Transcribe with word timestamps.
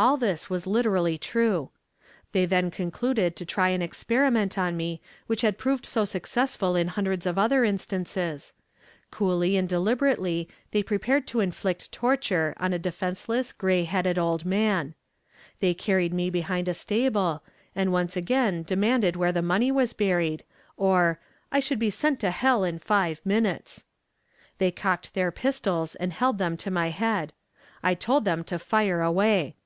All 0.00 0.16
this 0.16 0.48
was 0.48 0.64
literally 0.64 1.18
true. 1.18 1.70
They 2.30 2.46
then 2.46 2.70
concluded 2.70 3.34
to 3.34 3.44
try 3.44 3.70
an 3.70 3.82
experiment 3.82 4.56
on 4.56 4.76
me 4.76 5.00
which 5.26 5.40
had 5.40 5.58
proved 5.58 5.84
so 5.84 6.04
successful 6.04 6.76
in 6.76 6.86
hundreds 6.86 7.26
of 7.26 7.36
other 7.36 7.64
instances. 7.64 8.52
Coolly 9.10 9.56
and 9.56 9.68
deliberately 9.68 10.48
they 10.70 10.84
prepared 10.84 11.26
to 11.26 11.40
inflict 11.40 11.90
torture 11.90 12.54
on 12.58 12.72
a 12.72 12.78
defenseless, 12.78 13.50
gray 13.50 13.82
headed 13.82 14.20
old 14.20 14.44
man. 14.44 14.94
They 15.58 15.74
carried 15.74 16.14
me 16.14 16.30
behind 16.30 16.68
a 16.68 16.74
stable, 16.74 17.42
and 17.74 17.90
once 17.90 18.16
again 18.16 18.62
demanded 18.62 19.16
where 19.16 19.32
the 19.32 19.42
money 19.42 19.72
was 19.72 19.94
buried, 19.94 20.44
or 20.76 21.18
'I 21.50 21.58
should 21.58 21.80
be 21.80 21.90
sent 21.90 22.20
to 22.20 22.30
hell 22.30 22.62
in 22.62 22.78
five 22.78 23.20
minutes.' 23.26 23.84
They 24.58 24.70
cocked 24.70 25.14
their 25.14 25.32
pistols 25.32 25.96
and 25.96 26.12
held 26.12 26.38
them 26.38 26.56
to 26.58 26.70
my 26.70 26.90
head. 26.90 27.32
I 27.82 27.94
told 27.96 28.24
them 28.24 28.44
to 28.44 28.60
fire 28.60 29.00
away. 29.00 29.56